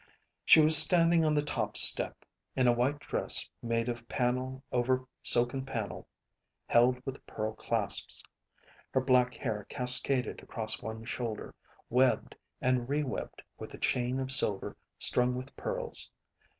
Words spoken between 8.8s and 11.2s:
Her black hair cascaded across one